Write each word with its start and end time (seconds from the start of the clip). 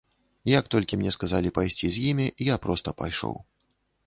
Як 0.59 0.69
толькі 0.75 0.99
мне 1.01 1.11
сказалі 1.17 1.53
пайсці 1.57 1.93
з 1.99 2.07
імі, 2.09 2.27
я 2.53 2.59
проста 2.65 2.97
пайшоў. 3.05 3.39